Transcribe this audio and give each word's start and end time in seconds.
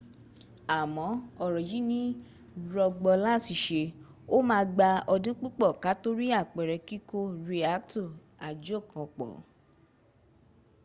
amo 0.79 1.07
ọ̀rọ 1.43 1.59
yí 1.69 1.77
i 1.83 1.87
ni 1.89 2.01
rọgbọ 2.73 3.09
lati 3.23 3.53
ṣe 3.65 3.83
ó 4.35 4.37
ma 4.47 4.57
gbà 4.75 4.87
ọdún 5.13 5.37
púpọ̀ 5.39 5.71
kató 5.83 6.09
rí 6.19 6.27
àpere 6.41 6.75
kíkò 6.87 7.19
riakto 7.47 8.03
ajokanpọ̀ 8.47 9.31